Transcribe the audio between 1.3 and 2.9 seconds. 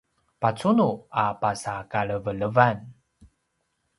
pasa kalevelevan